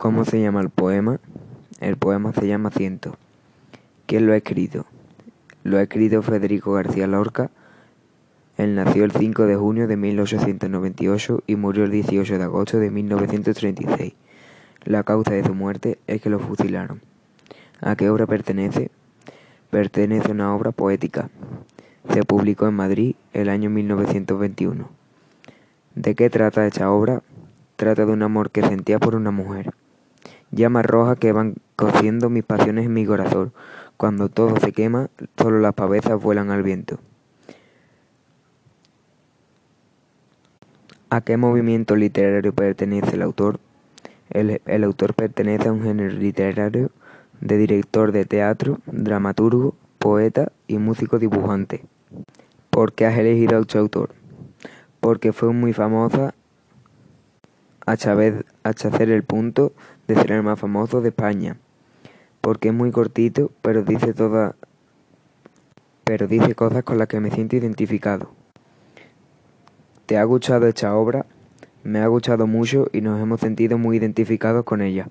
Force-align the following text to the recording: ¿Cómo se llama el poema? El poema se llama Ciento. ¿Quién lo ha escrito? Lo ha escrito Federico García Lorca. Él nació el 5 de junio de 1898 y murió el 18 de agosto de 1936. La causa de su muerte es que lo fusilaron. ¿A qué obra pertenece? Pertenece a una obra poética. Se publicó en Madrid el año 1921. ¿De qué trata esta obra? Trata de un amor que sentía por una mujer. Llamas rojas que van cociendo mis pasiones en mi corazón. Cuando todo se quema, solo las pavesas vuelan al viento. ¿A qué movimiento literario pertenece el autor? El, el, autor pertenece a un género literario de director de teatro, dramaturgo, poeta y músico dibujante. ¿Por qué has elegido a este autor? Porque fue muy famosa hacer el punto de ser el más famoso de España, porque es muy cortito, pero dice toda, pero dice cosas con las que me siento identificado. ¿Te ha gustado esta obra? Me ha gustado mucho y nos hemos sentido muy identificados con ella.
¿Cómo 0.00 0.24
se 0.24 0.40
llama 0.40 0.62
el 0.62 0.70
poema? 0.70 1.20
El 1.78 1.98
poema 1.98 2.32
se 2.32 2.46
llama 2.46 2.70
Ciento. 2.70 3.18
¿Quién 4.06 4.26
lo 4.26 4.32
ha 4.32 4.36
escrito? 4.38 4.86
Lo 5.62 5.76
ha 5.76 5.82
escrito 5.82 6.22
Federico 6.22 6.72
García 6.72 7.06
Lorca. 7.06 7.50
Él 8.56 8.76
nació 8.76 9.04
el 9.04 9.12
5 9.12 9.44
de 9.44 9.56
junio 9.56 9.86
de 9.86 9.98
1898 9.98 11.42
y 11.46 11.56
murió 11.56 11.84
el 11.84 11.90
18 11.90 12.38
de 12.38 12.44
agosto 12.44 12.78
de 12.78 12.90
1936. 12.90 14.14
La 14.86 15.02
causa 15.02 15.32
de 15.32 15.44
su 15.44 15.54
muerte 15.54 15.98
es 16.06 16.22
que 16.22 16.30
lo 16.30 16.38
fusilaron. 16.38 17.02
¿A 17.82 17.94
qué 17.94 18.08
obra 18.08 18.26
pertenece? 18.26 18.90
Pertenece 19.68 20.28
a 20.28 20.32
una 20.32 20.54
obra 20.54 20.72
poética. 20.72 21.28
Se 22.10 22.22
publicó 22.22 22.66
en 22.66 22.74
Madrid 22.74 23.16
el 23.34 23.50
año 23.50 23.68
1921. 23.68 24.88
¿De 25.94 26.14
qué 26.14 26.30
trata 26.30 26.66
esta 26.66 26.90
obra? 26.90 27.22
Trata 27.76 28.06
de 28.06 28.12
un 28.12 28.22
amor 28.22 28.50
que 28.50 28.62
sentía 28.62 28.98
por 28.98 29.14
una 29.14 29.30
mujer. 29.30 29.74
Llamas 30.52 30.84
rojas 30.84 31.18
que 31.18 31.32
van 31.32 31.54
cociendo 31.76 32.28
mis 32.28 32.44
pasiones 32.44 32.86
en 32.86 32.92
mi 32.92 33.06
corazón. 33.06 33.52
Cuando 33.96 34.28
todo 34.28 34.56
se 34.58 34.72
quema, 34.72 35.10
solo 35.36 35.60
las 35.60 35.74
pavesas 35.74 36.20
vuelan 36.20 36.50
al 36.50 36.62
viento. 36.62 36.98
¿A 41.08 41.20
qué 41.20 41.36
movimiento 41.36 41.96
literario 41.96 42.52
pertenece 42.52 43.16
el 43.16 43.22
autor? 43.22 43.60
El, 44.30 44.60
el, 44.64 44.84
autor 44.84 45.14
pertenece 45.14 45.68
a 45.68 45.72
un 45.72 45.82
género 45.82 46.14
literario 46.14 46.90
de 47.40 47.56
director 47.56 48.12
de 48.12 48.24
teatro, 48.24 48.78
dramaturgo, 48.86 49.74
poeta 49.98 50.52
y 50.68 50.78
músico 50.78 51.18
dibujante. 51.18 51.84
¿Por 52.70 52.92
qué 52.92 53.06
has 53.06 53.18
elegido 53.18 53.58
a 53.58 53.60
este 53.60 53.78
autor? 53.78 54.10
Porque 55.00 55.32
fue 55.32 55.52
muy 55.52 55.72
famosa 55.72 56.34
hacer 57.92 59.10
el 59.10 59.22
punto 59.24 59.72
de 60.06 60.14
ser 60.14 60.32
el 60.32 60.42
más 60.42 60.58
famoso 60.58 61.00
de 61.00 61.08
España, 61.10 61.56
porque 62.40 62.68
es 62.68 62.74
muy 62.74 62.90
cortito, 62.90 63.52
pero 63.62 63.82
dice 63.82 64.14
toda, 64.14 64.56
pero 66.04 66.26
dice 66.26 66.54
cosas 66.54 66.84
con 66.84 66.98
las 66.98 67.08
que 67.08 67.20
me 67.20 67.30
siento 67.30 67.56
identificado. 67.56 68.30
¿Te 70.06 70.18
ha 70.18 70.24
gustado 70.24 70.66
esta 70.66 70.94
obra? 70.96 71.26
Me 71.84 72.00
ha 72.00 72.06
gustado 72.08 72.46
mucho 72.46 72.88
y 72.92 73.00
nos 73.00 73.20
hemos 73.20 73.40
sentido 73.40 73.78
muy 73.78 73.96
identificados 73.96 74.64
con 74.64 74.82
ella. 74.82 75.08